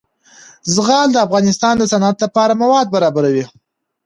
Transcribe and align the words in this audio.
زغال 0.75 1.07
د 1.11 1.17
افغانستان 1.27 1.73
د 1.77 1.83
صنعت 1.91 2.17
لپاره 2.25 2.59
مواد 2.63 2.87
برابروي. 2.95 3.45